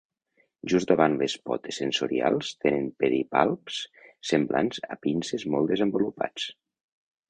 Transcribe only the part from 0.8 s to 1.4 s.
davant les